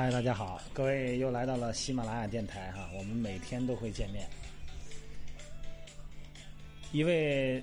[0.00, 4.28] 嗨，大家好，各位又来到了喜马拉雅电台哈，我们每天都会见面。
[6.92, 7.60] 一位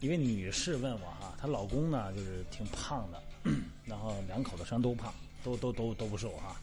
[0.00, 3.22] 一位女士问我哈，她老公呢就是挺胖的，
[3.86, 5.10] 然后两口子上都胖，
[5.42, 6.54] 都都都都不瘦哈，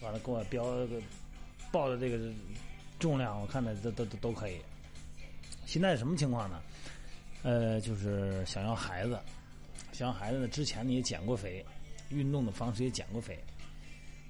[0.00, 1.00] 完了给我标个
[1.70, 2.18] 报的这个
[2.98, 4.58] 重量，我看着都都都都可以。
[5.64, 6.60] 现在什么情况呢？
[7.44, 9.16] 呃，就是想要孩子，
[9.92, 11.64] 想要孩子呢，之前呢也减过肥，
[12.08, 13.38] 运动的方式也减过肥。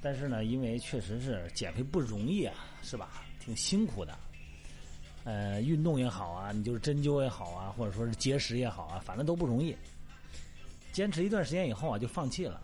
[0.00, 3.22] 但是呢，因为确实是减肥不容易啊，是吧？
[3.40, 4.16] 挺辛苦的。
[5.24, 9.76] 呃，运动也好啊，你就是针灸也好啊，或者说是节食也好啊，反正都不容易。
[10.92, 12.60] 坚持一段时间以后啊，就放弃了，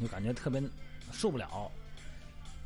[0.00, 0.62] 就感觉特别
[1.12, 1.70] 受不了。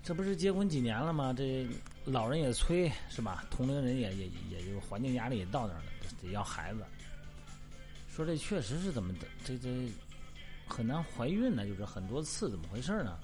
[0.02, 1.32] 这不是结婚几年了吗？
[1.36, 1.66] 这
[2.04, 3.44] 老人也催，是吧？
[3.50, 5.84] 同龄人也也也就环境压力也到那儿了，
[6.22, 6.80] 得要孩子。
[8.08, 9.26] 说这确实是怎么的？
[9.44, 9.68] 这这
[10.66, 13.18] 很难怀孕呢，就是很多次，怎么回事呢？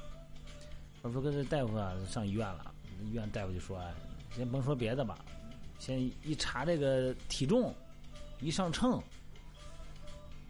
[1.04, 2.72] 我说跟这大夫啊上医院了，
[3.04, 3.78] 医院大夫就说
[4.34, 5.18] ：“先甭说别的吧，
[5.78, 7.74] 先一查这个体重，
[8.40, 9.02] 一上秤，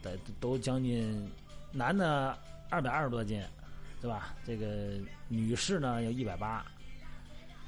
[0.01, 1.29] 得都将近
[1.73, 2.39] 男的
[2.71, 3.43] 二百二十多斤，
[4.01, 4.33] 对吧？
[4.47, 4.93] 这个
[5.27, 6.65] 女士呢要一百八，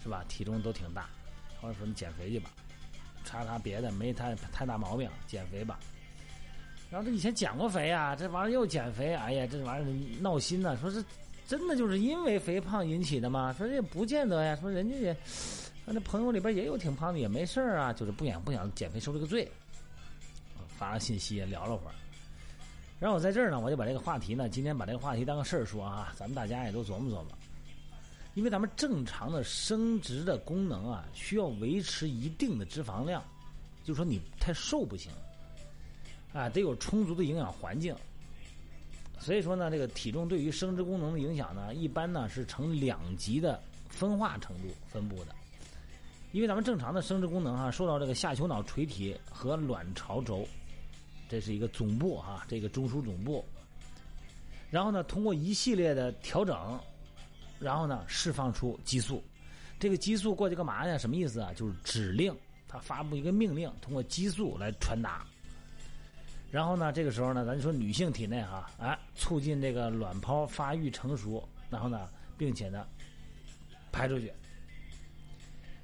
[0.01, 0.25] 是吧？
[0.29, 1.09] 体重都挺大。
[1.61, 2.51] 后来说你减肥去吧，
[3.25, 5.81] 查查别的没太太大毛病，减肥吧。
[6.89, 10.77] 然后这以前减过肥啊，这玩意儿又减肥，哎呀，这玩意儿闹心呐！
[10.81, 11.05] 说是。”
[11.47, 13.55] 真的就是因为肥胖引起的吗？
[13.57, 14.57] 说这不见得呀。
[14.61, 15.17] 说人家也，
[15.85, 17.93] 那朋友里边也有挺胖的，也没事啊。
[17.93, 19.49] 就是不想不想减肥受这个罪，
[20.67, 21.95] 发了信息聊了会儿。
[22.99, 27.27] 然后我在这儿呢，我就把这个话题呢，今天把这个话题当个事儿说啊，咱们大家也都琢磨琢磨。
[28.35, 33.23] 因为咱们正常的生殖的功能啊，需要维持一定的脂肪量，
[33.85, 35.13] 就说你太瘦不行，
[36.33, 37.95] 啊，得有充足的营养环境。
[39.19, 45.35] 所以说呢，这个体重对于生殖功能的影响呢，一般呢是呈两级的分化程度分布的。
[46.33, 50.47] 因为咱们正常的生殖功能哈，受到这个下丘脑垂体和卵巢轴，
[51.29, 53.45] 这是一个总部哈，这个中枢总部。
[54.71, 56.79] 然后呢，通过一系列的调整，
[57.59, 59.25] 然后呢释放出激素。
[59.79, 60.99] 这个激素过去干嘛呢？
[60.99, 61.53] 什么意思啊？
[61.55, 62.37] 就是指令，
[62.69, 65.27] 它发布一个命令，通过激素来传达。
[66.51, 72.09] 然后呢，这个时候呢，咱就说女性体内哈，哎，促进这个卵泡发育成熟，然后呢，
[72.39, 72.87] 并且呢，
[73.91, 74.33] 排出去。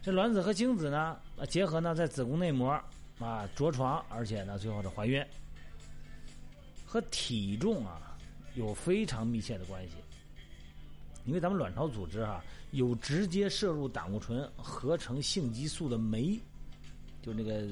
[0.01, 1.19] 这卵子和精子呢，
[1.49, 2.71] 结合呢，在子宫内膜
[3.19, 5.25] 啊着床，而且呢，最后是怀孕。
[6.87, 8.17] 和体重啊
[8.55, 9.95] 有非常密切的关系，
[11.25, 16.39] 因为咱们卵巢组织哈有直接摄入胆固醇合成性激素的酶，
[17.23, 17.67] 就那个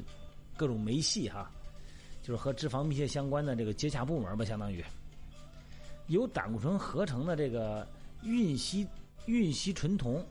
[0.56, 1.50] 各种酶系哈。
[2.30, 4.84] 就是和脂肪密切相关的这个接洽部门吧，相当于
[6.06, 7.84] 由胆固醇合成的这个
[8.22, 8.86] 孕烯
[9.26, 10.24] 孕烯醇酮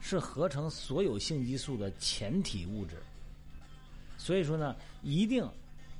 [0.00, 2.96] 是合成所有性激素的前体物质。
[4.16, 5.46] 所以说呢，一定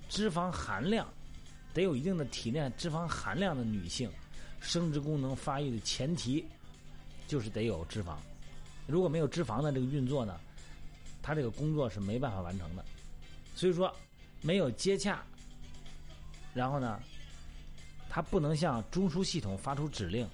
[0.09, 1.07] 脂肪含量
[1.75, 4.11] 得有一定的体内脂肪含量的女性，
[4.61, 6.43] 生殖功能发育的前提
[7.27, 8.17] 就是得有脂肪。
[8.87, 10.41] 如果没有脂肪的这个运作呢，
[11.21, 12.83] 它这个工作是没办法完成的。
[13.55, 13.95] 所以说。
[14.47, 15.25] 没有接洽，
[16.55, 17.01] 然后呢，
[18.09, 20.27] 它不能向中枢系统发出指令、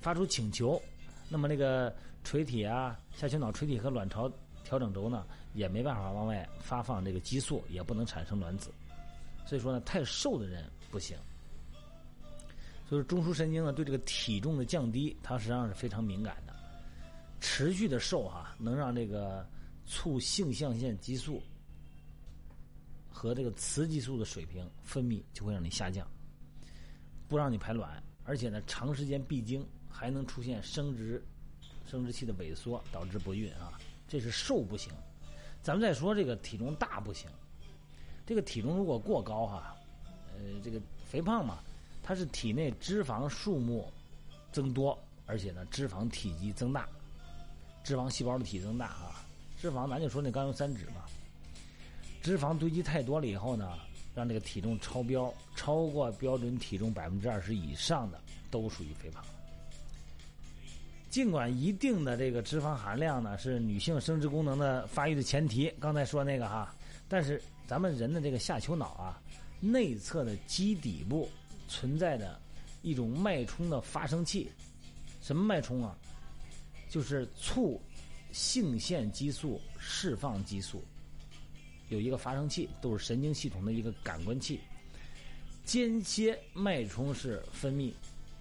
[0.00, 0.80] 发出请求，
[1.28, 1.94] 那么那个
[2.24, 4.30] 垂体啊、下丘脑垂体和卵巢
[4.64, 8.70] 调整轴呢，也没办法往外发放这个激素，也不能产生卵子。
[9.44, 11.16] 所以说呢，太瘦的人不行。
[12.88, 16.54] 所以，中枢神经呢，对这个体重的降低，它实际上是非常敏感的。
[17.40, 19.44] 持续的瘦哈，能让这个
[19.84, 21.42] 促性象腺激素。
[23.16, 26.06] 和这个雌激素的水平分泌就会让你下降，
[27.26, 27.90] 不让你排卵，
[28.24, 31.24] 而且呢，长时间闭经还能出现生殖
[31.86, 33.80] 生殖器的萎缩，导致不孕啊。
[34.06, 34.92] 这是瘦不行，
[35.62, 37.26] 咱们再说这个体重大不行。
[38.26, 39.74] 这个体重如果过高哈，
[40.34, 41.60] 呃，这个肥胖嘛，
[42.02, 43.90] 它是体内脂肪数目
[44.52, 46.86] 增多，而且呢，脂肪体积增大，
[47.82, 49.24] 脂肪细胞的体积增大啊。
[49.56, 51.06] 脂肪咱就说那甘油三酯嘛。
[52.26, 53.74] 脂肪堆积太多了以后呢，
[54.12, 58.20] 让这个体重超标，超过标准体重百分之二十以上的
[58.50, 59.24] 都属于肥胖。
[61.08, 66.74] 尽管一定的这个脂肪含量呢是女性生殖功能的发育的前提，刚才说那个哈，
[67.08, 69.22] 但是咱们人的这个下丘脑啊
[69.60, 71.28] 内侧的基底部
[71.68, 72.40] 存在的
[72.82, 74.50] 一种脉冲的发生器，
[75.22, 75.96] 什么脉冲啊？
[76.90, 77.80] 就是促
[78.32, 80.82] 性腺激素释放激素。
[81.88, 84.60] 有一个发生器，都是神经系统的一个感官器，
[85.64, 87.92] 间歇脉冲式分泌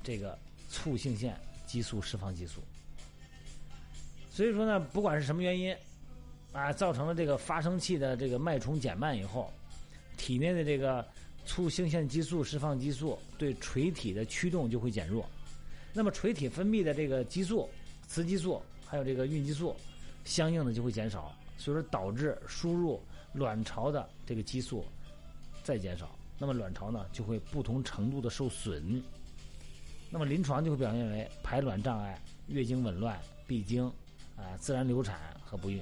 [0.03, 0.38] 这个
[0.69, 2.62] 促性腺激激素释放激素。
[4.31, 5.75] 所以说呢，不管是什么原因，
[6.53, 9.51] 啊，造成了这个发生器的这个脉冲减慢以后，
[10.15, 11.06] 体内的这个
[11.45, 15.30] 促性腺激素释放激素对垂体的驱动就会减弱。
[15.91, 17.69] 那么垂体分泌的这个激素、
[18.07, 19.75] 雌激素还有这个孕激素，
[20.24, 23.01] 相应的就会减少，所以说导致输入
[23.36, 24.84] 卵巢的这个激素
[25.64, 26.10] 再减少，
[26.40, 29.04] 那么卵巢呢就会不同程度的受损。
[30.10, 33.86] 那么临床就会表现为排卵障碍、月经紊乱、闭经，
[34.38, 35.82] 啊，自然流产和不孕。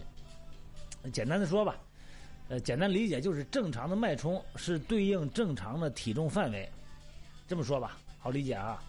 [1.12, 1.78] 简单的说吧，
[2.48, 6.68] 呃，简单理解就是正常的脉冲是对应正常的体重范围，
[7.48, 8.82] 这么说吧，好理解啊。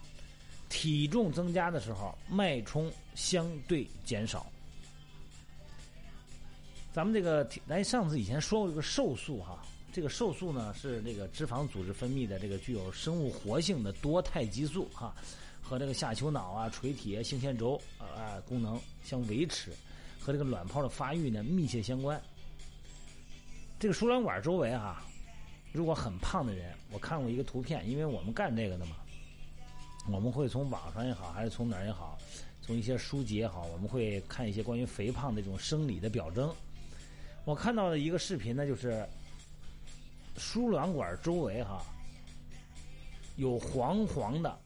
[0.71, 4.47] 体重增加的时候，脉冲相对减少。
[6.95, 9.59] 咱们这个，咱上次以前说过这个瘦素哈，
[9.93, 15.13] 这个瘦素呢是这个脂肪组织分泌的这个具有生物活性的多肽激素哈，
[15.61, 19.73] 和这个下丘脑啊、垂体、性腺轴啊功能相维持，
[20.21, 22.23] 和这个卵泡的发育呢密切相关。
[23.77, 25.05] 这个输卵管周围哈，
[25.73, 28.95] 如果很胖的人，我看过一个图片，因为我们干这个的嘛。
[30.09, 32.17] 我们会从网上也好，还是从哪儿也好，
[32.63, 36.55] 从一些书籍也好，我们会看一些关于肥胖的这种生理的表征。
[37.45, 39.07] 我看到的一个视频呢，就是
[40.37, 41.85] 输卵管周围哈
[43.37, 44.59] 有黄黄的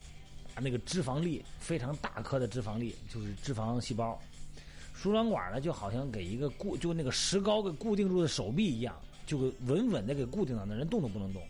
[0.60, 4.20] 那个脂肪粒，非常大颗的脂肪粒，就是脂肪细胞。
[4.94, 8.94] 输卵管呢，就好像给一个固，就那个石膏给固定住的手臂一样，
[9.26, 11.42] 就稳稳的给固定到，那人动都不能动。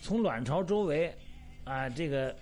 [0.00, 1.14] 从卵巢周围。
[1.64, 2.34] 啊，这个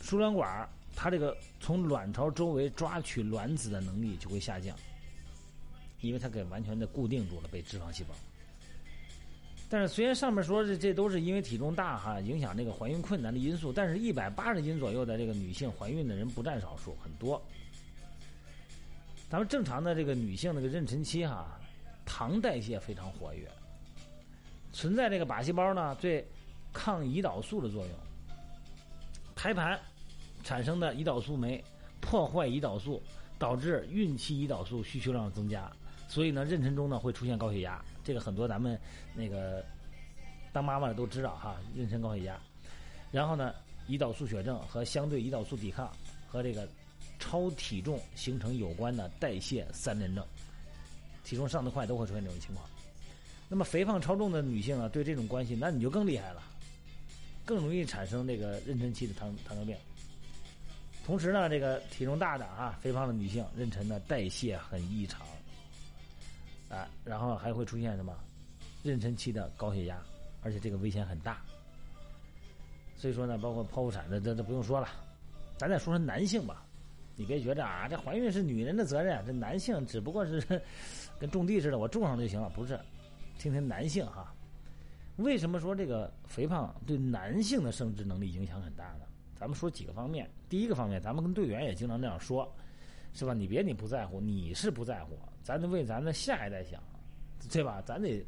[0.00, 0.66] 输卵管
[0.96, 4.74] 它这个从卵巢周围抓取卵子的能力就会下降，
[6.00, 8.14] 因为它给完全的固定住了被脂肪细胞。
[9.68, 17.42] 但是虽然上面说这这都是因为体重大哈影响这个怀孕困难的因素，但是一百八十斤左右的这个女性怀孕的人不占少数，很多。
[19.28, 21.60] 咱们正常的这个女性那个妊娠期哈，
[22.04, 23.46] 糖代谢非常活跃，
[24.72, 26.26] 存在这个靶细胞呢对。
[26.70, 27.94] 抗胰岛素的作用，
[29.34, 29.76] 胎盘
[30.44, 31.64] 产生的胰岛素酶
[31.98, 33.02] 破坏胰岛素，
[33.38, 35.72] 导致孕期胰岛素需求量增加，
[36.08, 37.84] 所以呢，妊娠中呢会出现高血压。
[38.02, 38.78] 这个很多咱们
[39.14, 39.64] 那个
[40.52, 42.36] 当妈妈的都知道哈，妊娠高血压。
[43.12, 43.54] 然后呢，
[43.88, 45.92] 胰岛素血症和相对胰岛素抵抗
[46.26, 46.66] 和这个
[47.18, 50.24] 超体重形成有关的代谢三联症，
[51.24, 52.66] 体重上的快都会出现这种情况。
[53.48, 56.42] 那么肥胖超重的女性啊，对这种关系，那你就更厉害了。
[57.44, 59.74] 更容易产生这个妊娠期的糖糖尿病。
[61.06, 65.26] 同时呢，这个体重大的啊，肥胖的女性，妊娠的代谢很异常，
[66.68, 68.14] 啊，然后还会出现什么？
[68.84, 70.00] 妊娠期的高血压，
[70.42, 71.40] 而且这个危险很大。
[72.96, 74.88] 所以说呢，包括剖腹产的，这这不用说了。
[75.56, 76.64] 咱再说说男性吧，
[77.16, 80.40] 你别觉着啊，这怀孕是女人的责任，这男性只不过是
[81.18, 82.78] 跟种地似的，我种上就行了，不是？
[83.38, 84.32] 听听男性哈。
[85.16, 89.00] 为什么说这个肥胖对男性的生殖能力影响很大呢？
[89.36, 90.28] 咱们说几个方面。
[90.48, 92.52] 第一个方面，咱们跟队员也经常这样说，
[93.14, 93.34] 是吧？
[93.34, 96.82] 你别你不在乎，你是不在乎，咱得为咱的下一代想，
[97.50, 97.82] 对吧？
[97.84, 98.24] 咱得，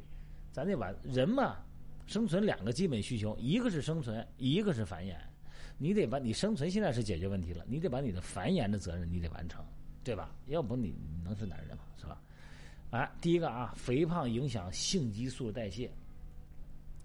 [0.52, 1.58] 咱得把人嘛，
[2.06, 5.14] 生存两个基本需求，一个是生存，一个是繁衍。
[5.78, 9.64] 你得把你生存现在是解决问题了，你得把你的繁衍的责任你得完成，
[10.04, 10.30] 对吧？
[10.46, 10.94] 要不你
[11.24, 11.84] 能是男人吗？
[11.98, 12.20] 是吧？
[12.90, 15.90] 哎，第一个啊，肥胖影响性激素代谢。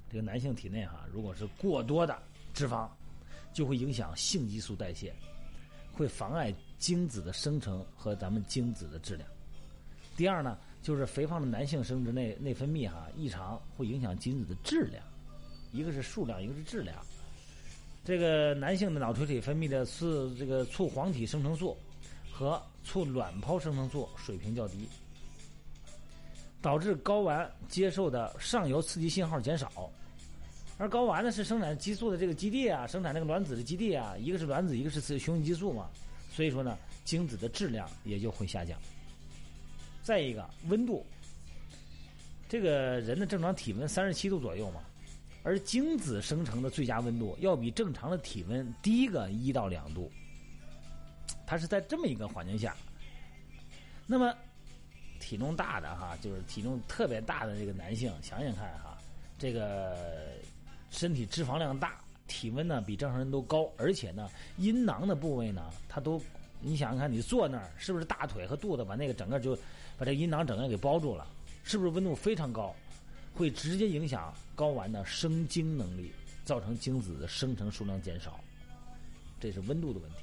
[0.09, 2.17] 这个男性体内哈，如果是过多的
[2.53, 2.89] 脂肪，
[3.53, 5.13] 就会影响性激素代谢，
[5.93, 9.27] 会妨碍精子的生成和咱们精子的质量。
[10.15, 15.03] 第二呢，就是肥胖的男性生殖内内分泌哈异常，会影响精子的质量，
[15.71, 16.95] 一个是数量，一个是质量。
[18.03, 21.75] 这个男性的脑垂体分泌的是这个促黄体生成素
[22.31, 24.87] 和促卵泡生成素水平较低。
[26.61, 29.87] 导致睾丸接受的上游刺激信号减少，
[30.79, 35.87] 而睾丸呢是生产激素的这个基地啊，生产这个卵子的基地啊，一个是卵子，一个是雄性激素嘛，
[36.35, 38.77] 所以说呢，精子的质量也就会下降。
[40.03, 41.05] 再一个温度，
[42.49, 44.81] 这个人的正常体温三十七度左右嘛，
[45.43, 50.11] 而精子生成的最佳温度要比正常的体温低个一到两度，
[51.47, 52.75] 它是在这么一个环境下，
[54.05, 54.35] 那么。
[55.17, 58.95] 体重大的哈，就是体重特别大的这个男性，想想看哈，
[59.39, 59.97] 这个
[60.91, 66.21] 身体脂肪量大，体温呢比正常人都高，而且呢阴囊的部位呢，它都，
[66.59, 69.55] 你想想看，你坐那儿是不是大腿和肚子把那个整个就
[69.97, 71.27] 把这阴囊整个给包住了？
[71.63, 72.75] 是不是温度非常高，
[73.33, 76.11] 会直接影响睾丸的生精能力，
[76.43, 78.39] 造成精子的生成数量减少。
[79.39, 80.17] 这是温度的问题。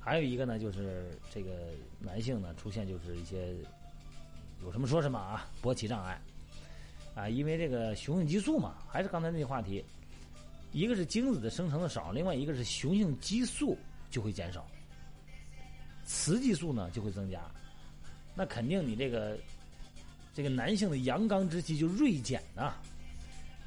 [0.00, 1.50] 还有一个呢，就是这个
[1.98, 3.54] 男性呢出现就是一些
[4.64, 6.20] 有什么说什么啊，勃起障碍
[7.14, 9.84] 啊，因为这个雄性激素嘛，还是刚才那个话题，
[10.72, 13.76] 一个是精子的生成的少，另外一个是雄性激素
[14.10, 14.66] 就会减少，
[16.04, 17.40] 雌激素呢就会增加，
[18.34, 19.38] 那肯定你这个
[20.34, 22.74] 这个男性的阳刚之气就锐减呐，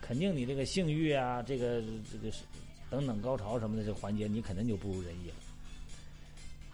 [0.02, 1.82] 肯定你这个性欲啊，这个
[2.12, 2.44] 这个是
[2.90, 5.36] 等等高潮什么的这个环节，你肯定就不如人意了。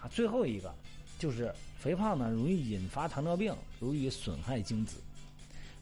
[0.02, 0.74] 啊，最后一个
[1.18, 4.98] 就是肥胖呢，容易引发糖尿病，容易损害精子。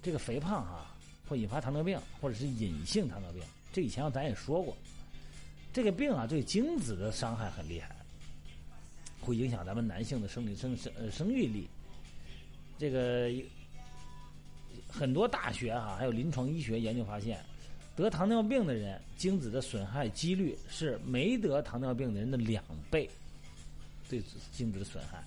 [0.01, 0.95] 这个肥胖啊，
[1.27, 3.41] 会引发糖尿病，或者是隐性糖尿病。
[3.75, 4.73] 这以前咱也说过，
[5.73, 7.93] 这个病啊，对精子的伤害很厉害，
[9.19, 11.67] 会影响咱们男性的生理生生呃生育力。
[12.79, 13.29] 这个
[14.87, 17.43] 很多大学啊，还有临床医学研究发现，
[17.97, 23.09] 得糖尿病的人精子的损害几率是没得糖尿病的人的两倍。
[24.07, 25.21] 对精子的损害，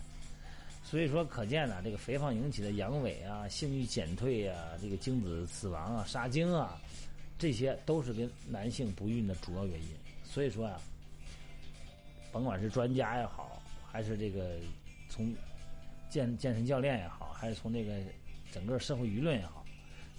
[0.82, 6.80] 所以说可见呢，这个肥胖引起的阳痿啊、性欲减退啊、这个精子死亡啊、杀精啊，
[7.38, 9.88] 这些都是跟男性不孕的主要原因。
[10.24, 10.80] 所以说啊，
[12.32, 14.56] 甭管是专家也好，还是这个
[15.08, 15.34] 从
[16.10, 17.94] 健健身教练也好，还是从这个
[18.52, 19.64] 整个社会舆论也好，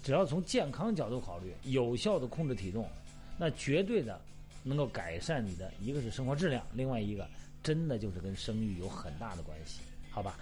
[0.02, 2.90] 只要从健康角度考虑，有效的控制体重，
[3.38, 4.20] 那绝对的
[4.64, 7.28] 能够改善你的一个是生活质量，另外一个。
[7.62, 10.40] 真的就是跟生育有很大的关系，好吧？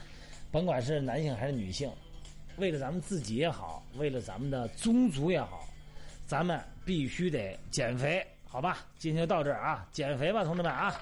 [0.51, 1.91] 甭管是男性还是女性，
[2.57, 5.67] 为了咱们自己也好，为了咱们的宗族也好，
[6.27, 8.79] 咱们必须得减肥，好吧？
[9.00, 10.93] 今天就到这儿啊，减肥吧，同志们啊！